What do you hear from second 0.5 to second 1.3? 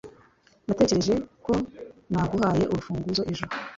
natekereje